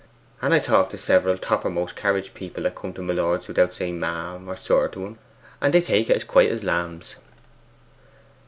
And 0.41 0.51
I 0.51 0.57
talk 0.57 0.89
to 0.89 0.97
several 0.97 1.37
toppermost 1.37 1.95
carriage 1.95 2.33
people 2.33 2.63
that 2.63 2.73
come 2.73 2.91
to 2.93 3.03
my 3.03 3.13
lord's 3.13 3.47
without 3.47 3.71
saying 3.73 3.99
ma'am 3.99 4.49
or 4.49 4.57
sir 4.57 4.87
to 4.87 5.05
'em, 5.05 5.19
and 5.61 5.75
they 5.75 5.81
take 5.81 6.09
it 6.09 6.15
as 6.15 6.23
quiet 6.23 6.51
as 6.51 6.63
lambs. 6.63 7.17